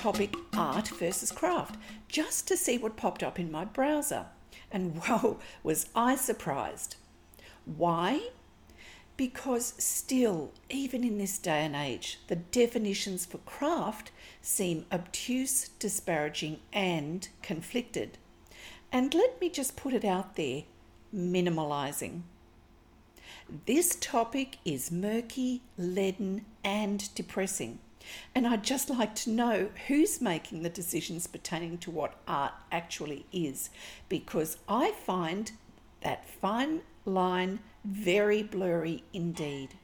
[0.00, 1.76] topic art versus craft
[2.08, 4.24] just to see what popped up in my browser.
[4.72, 6.96] And whoa, was I surprised.
[7.66, 8.30] Why?
[9.18, 14.10] Because still, even in this day and age, the definitions for craft
[14.40, 18.16] seem obtuse, disparaging, and conflicted.
[18.90, 20.62] And let me just put it out there
[21.14, 22.22] minimalizing.
[23.66, 27.80] This topic is murky, leaden, and depressing.
[28.34, 33.26] And I'd just like to know who's making the decisions pertaining to what art actually
[33.32, 33.70] is,
[34.08, 35.52] because I find
[36.00, 39.74] that fine line very blurry indeed.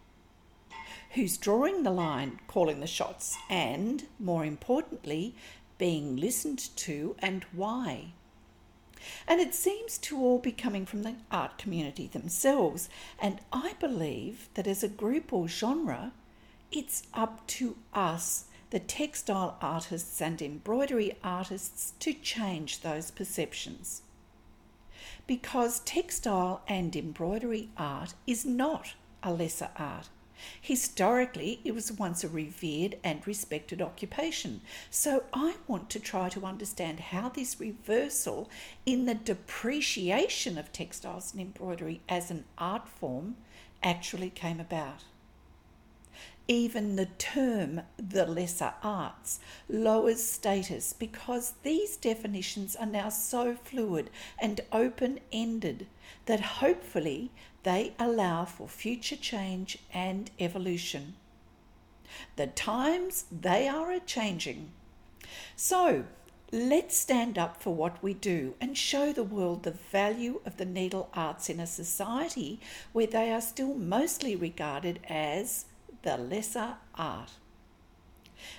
[1.12, 5.34] Who's drawing the line, calling the shots, and, more importantly,
[5.78, 8.12] being listened to and why?
[9.28, 12.88] And it seems to all be coming from the art community themselves.
[13.18, 16.12] And I believe that as a group or genre,
[16.72, 24.02] it's up to us, the textile artists and embroidery artists, to change those perceptions.
[25.26, 30.08] Because textile and embroidery art is not a lesser art.
[30.60, 34.60] Historically, it was once a revered and respected occupation.
[34.90, 38.50] So I want to try to understand how this reversal
[38.84, 43.36] in the depreciation of textiles and embroidery as an art form
[43.82, 45.04] actually came about.
[46.48, 54.10] Even the term the lesser arts lowers status because these definitions are now so fluid
[54.38, 55.88] and open ended
[56.26, 57.32] that hopefully
[57.64, 61.14] they allow for future change and evolution.
[62.36, 64.70] The times they are a changing.
[65.56, 66.04] So,
[66.52, 70.64] let's stand up for what we do and show the world the value of the
[70.64, 72.60] needle arts in a society
[72.92, 75.64] where they are still mostly regarded as
[76.06, 77.32] the lesser art.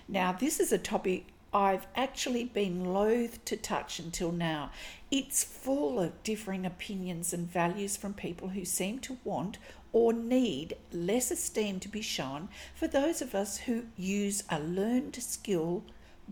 [0.06, 4.72] Now, this is a topic I've actually been loath to touch until now.
[5.12, 9.60] It's full of differing opinions and values from people who seem to want
[9.94, 15.16] or need less esteem to be shown for those of us who use a learned
[15.16, 15.86] skill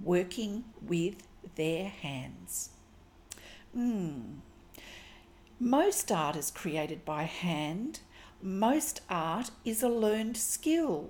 [0.04, 1.24] working with
[1.56, 2.72] their hands.
[3.76, 4.40] Mm.
[5.62, 8.02] Most art is created by hand
[8.46, 11.10] most art is a learned skill.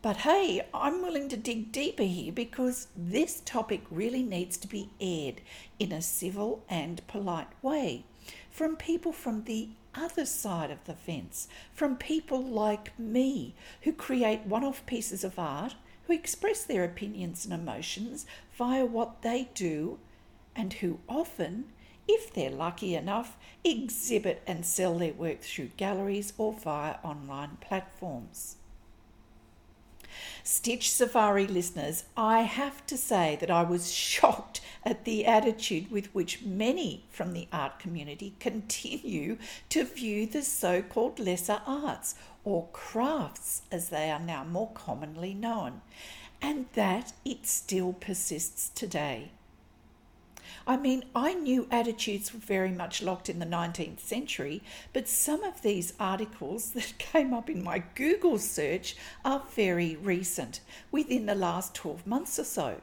[0.00, 4.88] But hey, I'm willing to dig deeper here because this topic really needs to be
[5.00, 5.40] aired
[5.80, 8.04] in a civil and polite way
[8.48, 14.46] from people from the other side of the fence, from people like me who create
[14.46, 15.74] one off pieces of art,
[16.06, 18.24] who express their opinions and emotions
[18.56, 19.98] via what they do,
[20.54, 21.64] and who often
[22.08, 28.56] if they're lucky enough, exhibit and sell their work through galleries or via online platforms.
[30.42, 36.12] Stitch Safari listeners, I have to say that I was shocked at the attitude with
[36.14, 39.36] which many from the art community continue
[39.68, 42.14] to view the so called lesser arts,
[42.44, 45.82] or crafts as they are now more commonly known,
[46.40, 49.30] and that it still persists today.
[50.68, 54.62] I mean, I knew attitudes were very much locked in the 19th century,
[54.92, 60.60] but some of these articles that came up in my Google search are very recent,
[60.90, 62.82] within the last 12 months or so.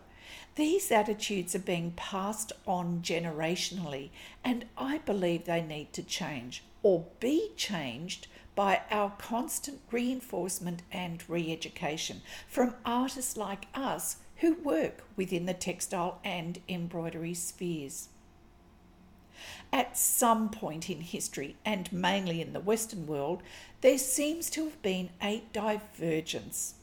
[0.55, 4.09] These attitudes are being passed on generationally,
[4.43, 8.25] and I believe they need to change or be changed
[8.55, 15.53] by our constant reinforcement and re education from artists like us who work within the
[15.53, 18.09] textile and embroidery spheres.
[19.71, 23.43] At some point in history, and mainly in the Western world,
[23.81, 26.75] there seems to have been a divergence.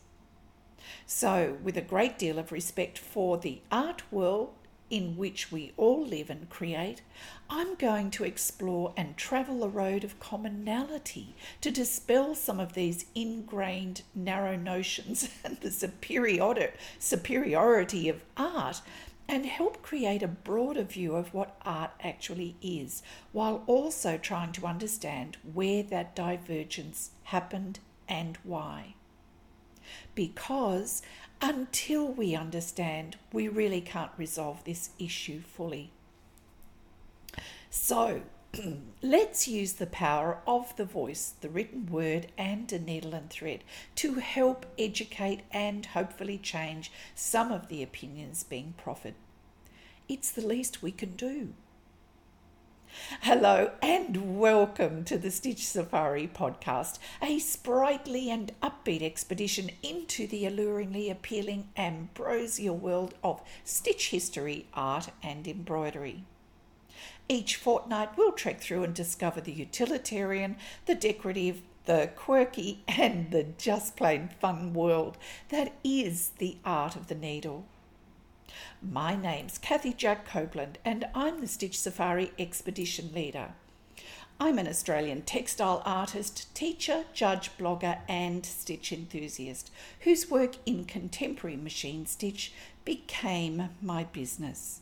[1.06, 4.54] So, with a great deal of respect for the art world
[4.92, 7.00] in which we all live and create,
[7.48, 13.06] I'm going to explore and travel the road of commonality to dispel some of these
[13.14, 18.82] ingrained narrow notions and the superiority of art
[19.26, 23.02] and help create a broader view of what art actually is,
[23.32, 28.94] while also trying to understand where that divergence happened and why.
[30.14, 31.02] Because
[31.40, 35.90] until we understand, we really can't resolve this issue fully.
[37.70, 38.22] So,
[39.02, 43.64] let's use the power of the voice, the written word, and a needle and thread
[43.96, 49.14] to help educate and hopefully change some of the opinions being proffered.
[50.08, 51.54] It's the least we can do.
[53.22, 60.44] Hello and welcome to the Stitch Safari podcast, a sprightly and upbeat expedition into the
[60.44, 66.24] alluringly appealing ambrosial world of stitch history, art, and embroidery.
[67.28, 70.56] Each fortnight, we'll trek through and discover the utilitarian,
[70.86, 75.18] the decorative, the quirky, and the just plain fun world
[75.48, 77.64] that is the art of the needle.
[78.82, 83.54] My name's Kathy Jack Copeland, and I'm the Stitch Safari Expedition Leader.
[84.40, 89.70] I'm an Australian textile artist, teacher, judge, blogger, and stitch enthusiast
[90.00, 92.52] whose work in contemporary machine stitch
[92.84, 94.80] became my business.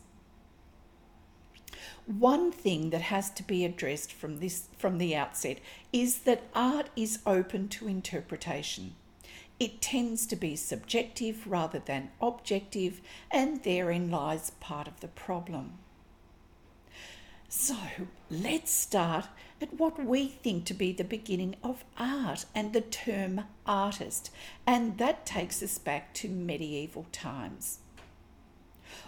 [2.07, 5.59] One thing that has to be addressed from this from the outset
[5.93, 8.95] is that art is open to interpretation.
[9.61, 12.99] It tends to be subjective rather than objective,
[13.29, 15.73] and therein lies part of the problem.
[17.47, 17.77] So
[18.31, 19.27] let's start
[19.61, 24.31] at what we think to be the beginning of art and the term artist,
[24.65, 27.80] and that takes us back to medieval times.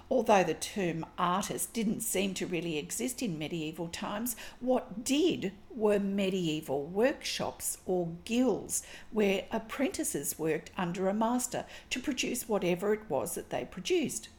[0.09, 6.00] Although the term artist didn't seem to really exist in medieval times, what did were
[6.00, 13.35] medieval workshops or guilds where apprentices worked under a master to produce whatever it was
[13.35, 14.30] that they produced.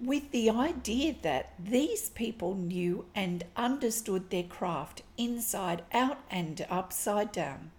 [0.00, 7.32] With the idea that these people knew and understood their craft inside out and upside
[7.32, 7.72] down.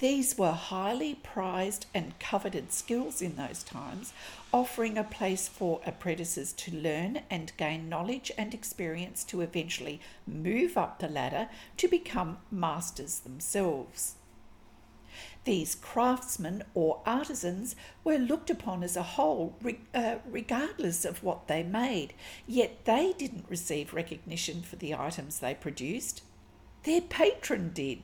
[0.00, 4.12] These were highly prized and coveted skills in those times,
[4.52, 10.76] offering a place for apprentices to learn and gain knowledge and experience to eventually move
[10.76, 14.16] up the ladder to become masters themselves.
[15.44, 19.54] These craftsmen or artisans were looked upon as a whole,
[19.94, 22.14] uh, regardless of what they made,
[22.48, 26.22] yet they didn't receive recognition for the items they produced.
[26.82, 28.02] Their patron did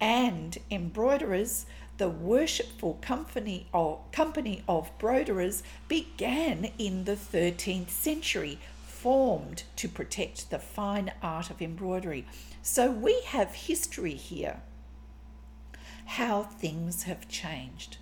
[0.00, 1.66] and embroiderers,
[1.98, 10.50] the worshipful company of, company of broiderers began in the 13th century, formed to protect
[10.50, 12.26] the fine art of embroidery.
[12.62, 14.62] So we have history here,
[16.06, 17.98] how things have changed.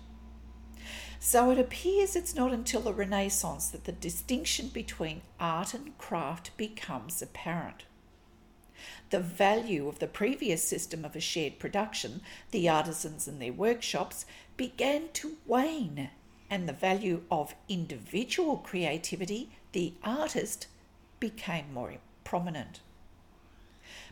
[1.19, 6.55] So it appears it's not until the Renaissance that the distinction between art and craft
[6.55, 7.83] becomes apparent
[9.09, 12.21] the value of the previous system of a shared production,
[12.51, 14.25] the artisans and their workshops,
[14.57, 16.09] began to wane,
[16.49, 20.67] and the value of individual creativity, the artist,
[21.19, 22.81] became more prominent.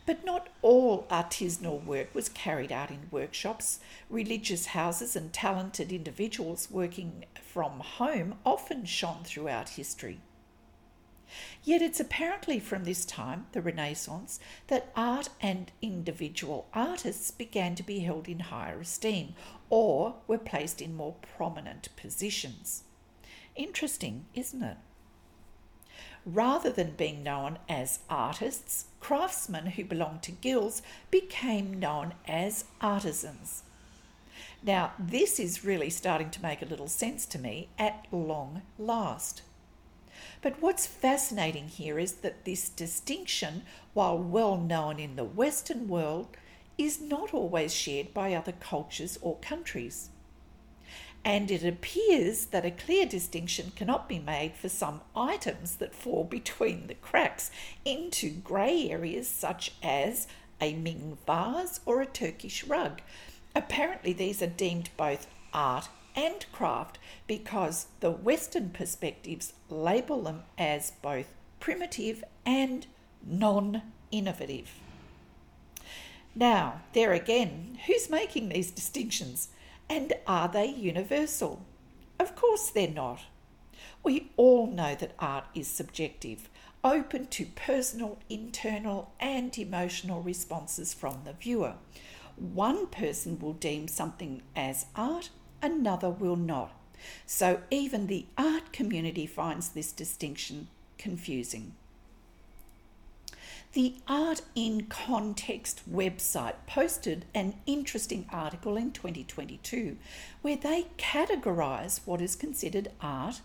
[0.06, 3.80] But not all artisanal work was carried out in workshops.
[4.08, 10.20] Religious houses and talented individuals working from home often shone throughout history.
[11.62, 17.82] Yet it's apparently from this time, the Renaissance, that art and individual artists began to
[17.82, 19.34] be held in higher esteem
[19.70, 22.84] or were placed in more prominent positions.
[23.56, 24.76] Interesting, isn't it?
[26.24, 33.62] Rather than being known as artists, craftsmen who belonged to guilds became known as artisans.
[34.62, 39.42] Now, this is really starting to make a little sense to me at long last.
[40.42, 43.62] But what's fascinating here is that this distinction,
[43.94, 46.28] while well known in the Western world,
[46.76, 50.10] is not always shared by other cultures or countries.
[51.24, 56.24] And it appears that a clear distinction cannot be made for some items that fall
[56.24, 57.50] between the cracks
[57.84, 60.28] into grey areas such as
[60.60, 63.00] a Ming vase or a Turkish rug.
[63.54, 65.88] Apparently, these are deemed both art
[66.18, 66.98] and craft
[67.28, 72.88] because the Western perspectives label them as both primitive and
[73.24, 74.72] non innovative.
[76.34, 79.50] Now, there again, who's making these distinctions
[79.88, 81.64] and are they universal?
[82.18, 83.20] Of course they're not.
[84.02, 86.48] We all know that art is subjective,
[86.82, 91.74] open to personal, internal, and emotional responses from the viewer.
[92.36, 95.30] One person will deem something as art
[95.62, 96.72] another will not.
[97.26, 101.74] So even the art community finds this distinction confusing.
[103.74, 109.98] The Art in Context website posted an interesting article in 2022
[110.40, 113.42] where they categorise what is considered art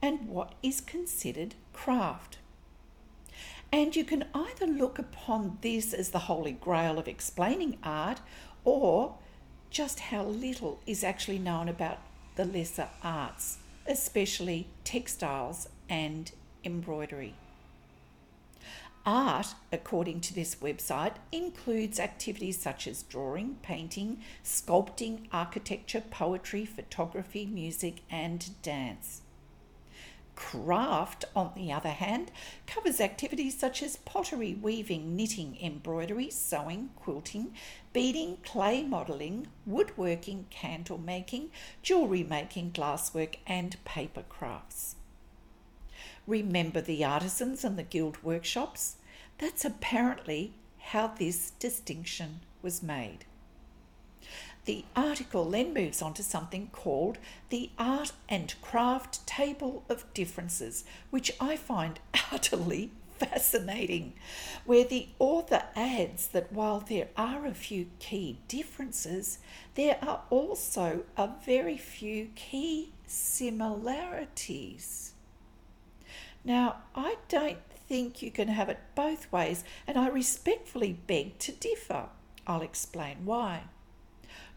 [0.00, 2.38] and what is considered craft.
[3.70, 8.20] And you can either look upon this as the holy grail of explaining art
[8.64, 9.16] or
[9.70, 11.98] just how little is actually known about
[12.36, 16.32] the lesser arts, especially textiles and
[16.64, 17.34] embroidery.
[19.06, 27.46] Art, according to this website, includes activities such as drawing, painting, sculpting, architecture, poetry, photography,
[27.46, 29.22] music, and dance.
[30.38, 32.30] Craft, on the other hand,
[32.64, 37.52] covers activities such as pottery, weaving, knitting, embroidery, sewing, quilting,
[37.92, 41.50] beading, clay modelling, woodworking, candle making,
[41.82, 44.94] jewellery making, glasswork, and paper crafts.
[46.24, 48.94] Remember the artisans and the guild workshops?
[49.38, 53.24] That's apparently how this distinction was made.
[54.68, 57.16] The article then moves on to something called
[57.48, 61.98] the Art and Craft Table of Differences, which I find
[62.30, 64.12] utterly fascinating,
[64.66, 69.38] where the author adds that while there are a few key differences,
[69.74, 75.14] there are also a very few key similarities.
[76.44, 81.52] Now, I don't think you can have it both ways, and I respectfully beg to
[81.52, 82.10] differ.
[82.46, 83.62] I'll explain why.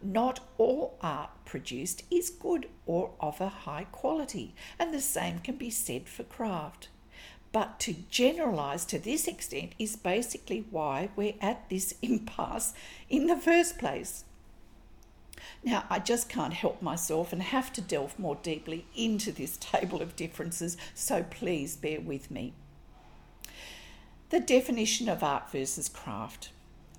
[0.02, 5.56] Not all art produced is good or of a high quality, and the same can
[5.56, 6.88] be said for craft.
[7.52, 12.72] But to generalise to this extent is basically why we're at this impasse
[13.08, 14.24] in the first place.
[15.62, 20.02] Now, I just can't help myself and have to delve more deeply into this table
[20.02, 22.54] of differences, so please bear with me.
[24.30, 26.50] The definition of art versus craft.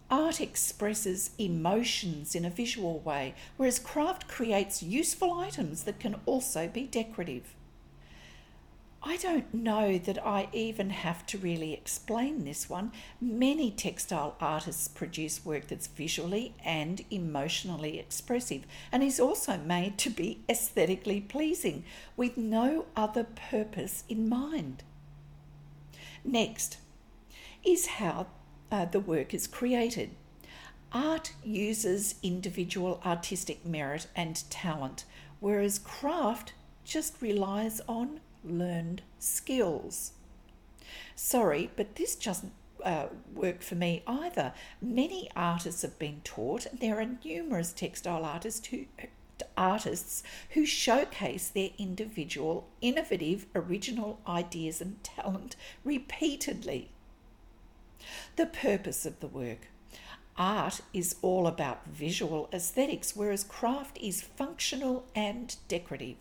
[0.10, 6.68] Art expresses emotions in a visual way, whereas craft creates useful items that can also
[6.68, 7.56] be decorative.
[9.06, 12.94] I don't know that I even have to really explain this one.
[13.20, 20.10] Many textile artists produce work that's visually and emotionally expressive and is also made to
[20.10, 21.84] be aesthetically pleasing
[22.16, 24.84] with no other purpose in mind.
[26.24, 26.78] Next
[27.66, 28.28] is how
[28.74, 30.10] uh, the work is created.
[30.92, 35.06] Art uses individual artistic merit and talent,
[35.40, 36.54] whereas craft
[36.84, 40.14] just relies on learned skills.
[41.16, 42.54] Sorry, but this doesn't
[42.84, 44.54] uh, work for me either.
[44.82, 48.86] Many artists have been taught, and there are numerous textile artists who
[49.58, 56.90] artists who showcase their individual, innovative, original ideas and talent repeatedly
[58.36, 59.68] the purpose of the work.
[60.38, 66.18] Art is all about visual aesthetics, whereas craft is functional and decorative.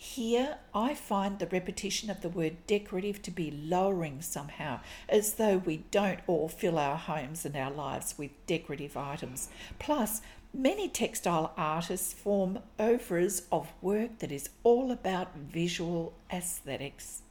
[0.00, 5.58] Here, I find the repetition of the word decorative to be lowering somehow, as though
[5.58, 9.48] we don't all fill our homes and our lives with decorative items.
[9.80, 10.22] Plus,
[10.54, 17.22] many textile artists form oeuvres of work that is all about visual aesthetics.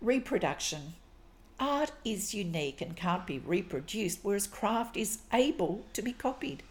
[0.00, 0.94] Reproduction
[1.58, 6.62] Art is unique and can't be reproduced, whereas craft is able to be copied.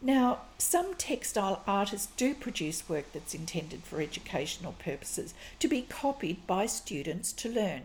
[0.00, 6.46] Now, some textile artists do produce work that's intended for educational purposes to be copied
[6.46, 7.82] by students to learn.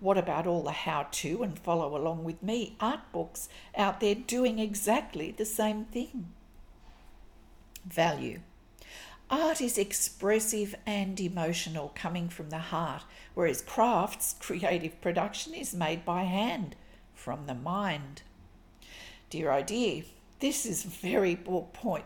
[0.00, 4.14] What about all the how to and follow along with me art books out there
[4.14, 6.26] doing exactly the same thing?
[7.86, 8.40] Value.
[9.36, 13.02] Art is expressive and emotional, coming from the heart,
[13.34, 16.76] whereas crafts, creative production, is made by hand,
[17.14, 18.22] from the mind.
[19.30, 20.04] Dear idea,
[20.38, 22.04] this is very broad point.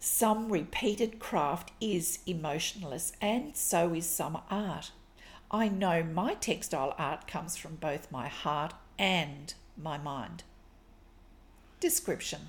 [0.00, 4.90] Some repeated craft is emotionless, and so is some art.
[5.52, 10.42] I know my textile art comes from both my heart and my mind.
[11.78, 12.48] Description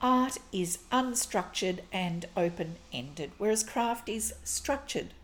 [0.00, 5.14] Art is unstructured and open ended, whereas craft is structured.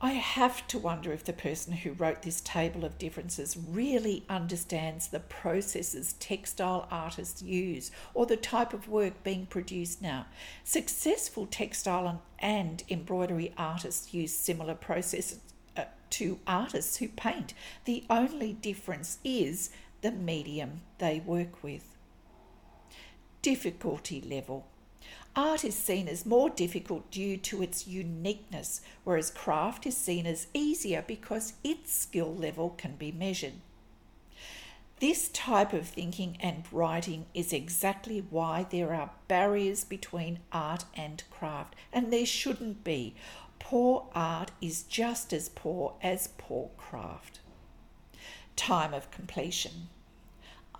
[0.00, 5.08] I have to wonder if the person who wrote this table of differences really understands
[5.08, 10.26] the processes textile artists use or the type of work being produced now.
[10.62, 15.40] Successful textile and embroidery artists use similar processes
[15.76, 17.54] uh, to artists who paint.
[17.84, 19.70] The only difference is
[20.02, 21.93] the medium they work with
[23.44, 24.66] difficulty level.
[25.36, 30.46] Art is seen as more difficult due to its uniqueness, whereas craft is seen as
[30.54, 33.52] easier because its skill level can be measured.
[34.98, 41.22] This type of thinking and writing is exactly why there are barriers between art and
[41.30, 43.14] craft, and there shouldn't be.
[43.58, 47.40] Poor art is just as poor as poor craft.
[48.56, 49.88] Time of completion.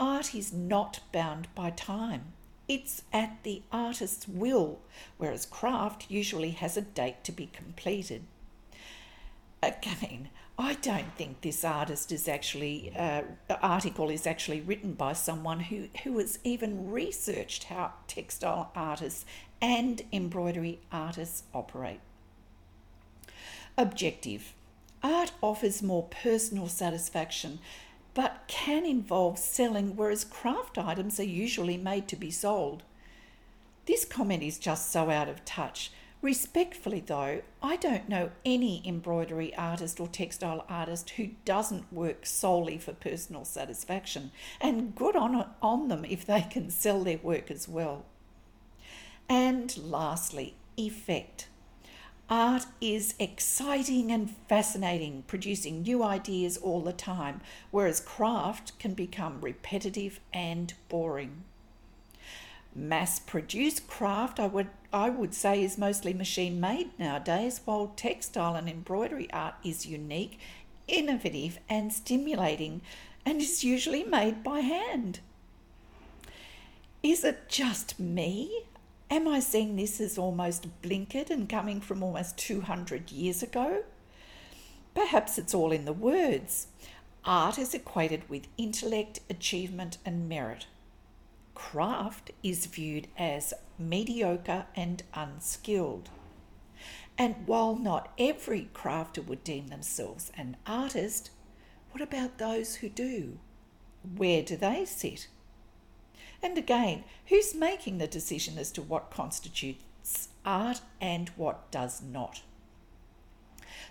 [0.01, 2.33] Art is not bound by time.
[2.67, 4.81] It's at the artist's will,
[5.19, 8.25] whereas craft usually has a date to be completed.
[9.63, 13.23] Again, I don't think this artist is actually uh,
[13.61, 19.25] article is actually written by someone who who has even researched how textile artists
[19.61, 22.01] and embroidery artists operate.
[23.77, 24.55] Objective.
[25.03, 27.59] Art offers more personal satisfaction
[28.15, 32.85] but can involve selling, whereas craft items are usually made to be sold.
[33.87, 35.91] This comment is just so out of touch.
[36.23, 42.79] Respectfully, though, I don't know any embroidery artist or textile artist who doesn't work solely
[42.79, 47.69] for personal satisfaction, and good on, on them if they can sell their work as
[47.69, 48.07] well.
[49.29, 51.49] And lastly, effect.
[52.31, 59.41] Art is exciting and fascinating, producing new ideas all the time, whereas craft can become
[59.43, 61.45] repetitive and boring.
[62.75, 68.57] Mass produced craft, I would, I would say, is mostly machine made nowadays, while textile
[68.57, 70.39] and embroidery art is unique,
[70.89, 72.81] innovative, and stimulating,
[73.27, 75.21] and is usually made by hand.
[77.03, 78.65] Is it just me?
[79.11, 83.85] Am I seeing this as almost blinkered and coming from almost 200 years ago?
[84.95, 86.69] Perhaps it's all in the words.
[87.25, 90.67] Art is equated with intellect, achievement, and merit.
[91.55, 96.11] Craft is viewed as mediocre and unskilled.
[97.17, 101.31] And while not every crafter would deem themselves an artist,
[101.93, 103.39] what about those who do?
[104.17, 105.29] Where do they sit?
[106.45, 112.43] And again, who's making the decision as to what constitutes art and what does not?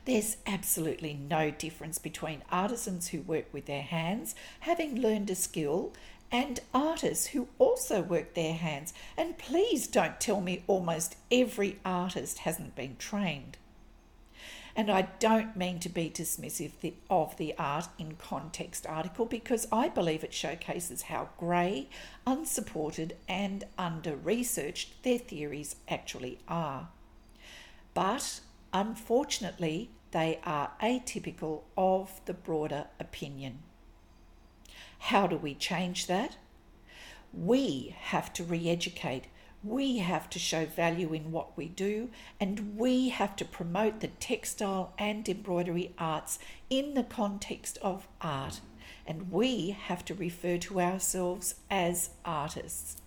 [0.06, 5.94] There's absolutely no difference between artisans who work with their hands, having learned a skill,
[6.32, 8.94] and artists who also work their hands.
[9.18, 13.58] And please don't tell me almost every artist hasn't been trained.
[14.76, 19.88] And I don't mean to be dismissive of the art in context article because I
[19.88, 21.90] believe it showcases how grey,
[22.26, 26.90] unsupported, and under researched their theories actually are.
[27.94, 28.40] But
[28.74, 33.60] unfortunately, they are atypical of the broader opinion.
[34.98, 36.38] How do we change that?
[37.32, 39.26] We have to re educate
[39.64, 44.08] we have to show value in what we do, and we have to promote the
[44.08, 48.62] textile and embroidery arts in the context of art.
[49.06, 52.98] And we have to refer to ourselves as artists.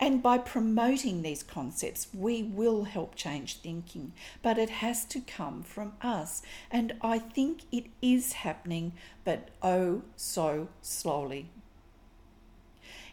[0.00, 5.62] And by promoting these concepts, we will help change thinking, but it has to come
[5.62, 6.42] from us.
[6.70, 8.92] And I think it is happening,
[9.24, 11.50] but oh so slowly.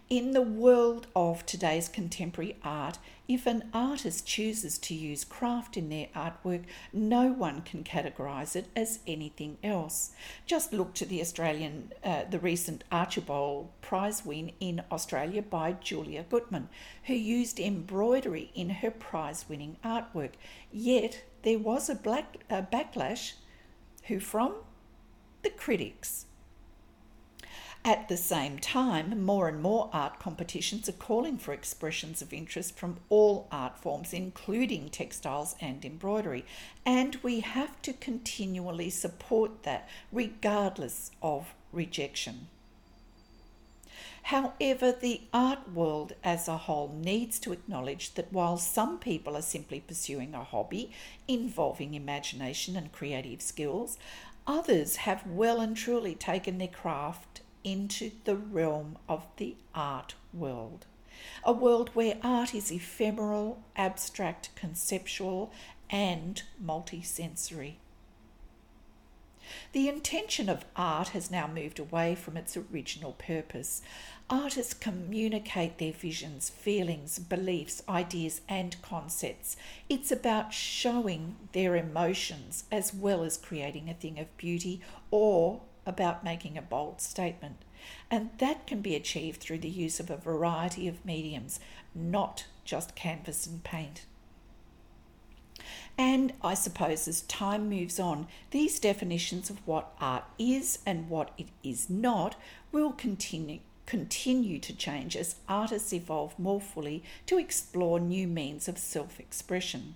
[0.07, 5.89] In the world of today's contemporary art, if an artist chooses to use craft in
[5.89, 10.11] their artwork, no one can categorise it as anything else.
[10.45, 16.23] Just look to the Australian, uh, the recent Archibald Prize win in Australia by Julia
[16.29, 16.69] Gutman,
[17.05, 20.33] who used embroidery in her prize-winning artwork.
[20.71, 23.33] Yet there was a black a backlash.
[24.03, 24.53] Who from?
[25.41, 26.27] The critics.
[27.85, 32.75] At the same time, more and more art competitions are calling for expressions of interest
[32.75, 36.45] from all art forms, including textiles and embroidery,
[36.83, 42.47] and we have to continually support that regardless of rejection.
[44.23, 49.43] However, the art world as a whole needs to acknowledge that while some people are
[49.43, 50.89] simply pursuing a hobby
[51.27, 53.99] involving imagination and creative skills,
[54.47, 60.85] others have well and truly taken their craft into the realm of the art world.
[61.43, 65.51] A world where art is ephemeral, abstract, conceptual,
[65.89, 67.73] and multisensory.
[69.73, 73.81] The intention of art has now moved away from its original purpose.
[74.29, 79.55] Artists communicate their visions, feelings, beliefs, ideas, and concepts.
[79.87, 86.23] It's about showing their emotions as well as creating a thing of beauty or about
[86.23, 87.57] making a bold statement.
[88.09, 91.59] And that can be achieved through the use of a variety of mediums,
[91.93, 94.05] not just canvas and paint.
[95.97, 101.31] And I suppose as time moves on, these definitions of what art is and what
[101.37, 102.35] it is not
[102.71, 108.79] will continue continue to change as artists evolve more fully to explore new means of
[108.79, 109.95] self expression.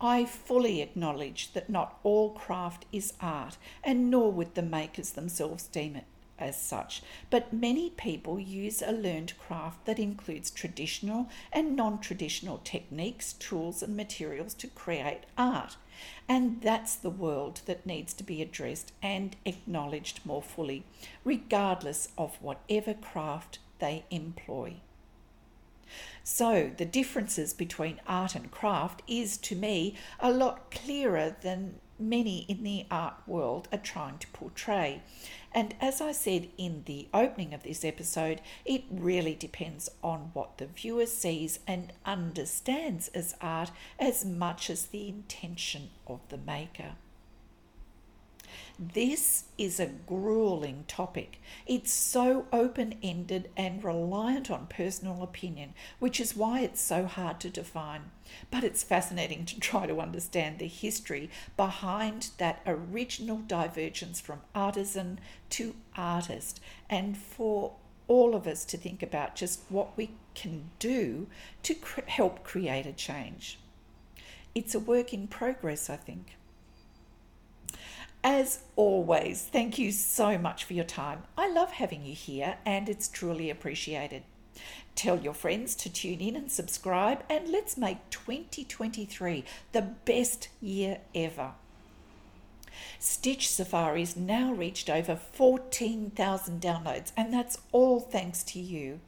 [0.00, 5.66] I fully acknowledge that not all craft is art, and nor would the makers themselves
[5.66, 6.04] deem it
[6.38, 12.58] as such, but many people use a learned craft that includes traditional and non traditional
[12.58, 15.76] techniques, tools, and materials to create art.
[16.28, 20.84] And that's the world that needs to be addressed and acknowledged more fully,
[21.24, 24.76] regardless of whatever craft they employ.
[26.24, 32.40] So, the differences between art and craft is to me a lot clearer than many
[32.48, 35.02] in the art world are trying to portray.
[35.52, 40.58] And as I said in the opening of this episode, it really depends on what
[40.58, 46.92] the viewer sees and understands as art as much as the intention of the maker.
[48.78, 51.40] This is a grueling topic.
[51.66, 57.40] It's so open ended and reliant on personal opinion, which is why it's so hard
[57.40, 58.10] to define.
[58.50, 65.18] But it's fascinating to try to understand the history behind that original divergence from artisan
[65.50, 67.74] to artist, and for
[68.06, 71.26] all of us to think about just what we can do
[71.62, 73.58] to help create a change.
[74.54, 76.37] It's a work in progress, I think.
[78.30, 81.22] As always, thank you so much for your time.
[81.38, 84.22] I love having you here and it's truly appreciated.
[84.94, 90.98] Tell your friends to tune in and subscribe, and let's make 2023 the best year
[91.14, 91.52] ever.
[92.98, 99.00] Stitch Safari's now reached over 14,000 downloads, and that's all thanks to you.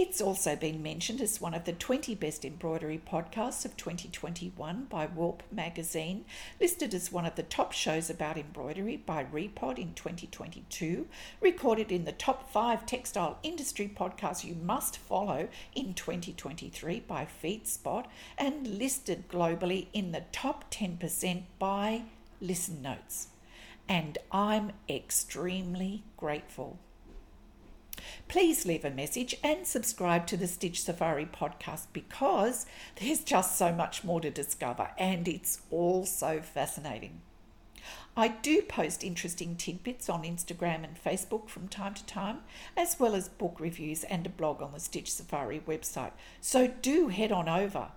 [0.00, 5.06] It's also been mentioned as one of the 20 best embroidery podcasts of 2021 by
[5.06, 6.24] Warp magazine,
[6.60, 11.08] listed as one of the top shows about embroidery by Repod in 2022,
[11.40, 18.04] recorded in the top 5 textile industry podcasts you must follow in 2023 by FeedSpot,
[18.38, 22.02] and listed globally in the top 10% by
[22.40, 23.30] Listen Notes.
[23.88, 26.78] And I'm extremely grateful.
[28.28, 33.72] Please leave a message and subscribe to the Stitch Safari podcast because there's just so
[33.72, 37.20] much more to discover and it's all so fascinating.
[38.16, 42.40] I do post interesting tidbits on Instagram and Facebook from time to time,
[42.76, 47.08] as well as book reviews and a blog on the Stitch Safari website, so do
[47.08, 47.90] head on over.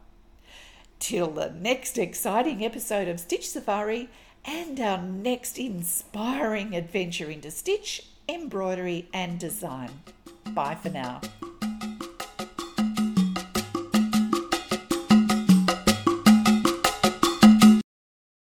[0.99, 4.09] Till the next exciting episode of Stitch Safari
[4.45, 9.91] and our next inspiring adventure into Stitch embroidery, and design.
[10.53, 11.21] Bye for now.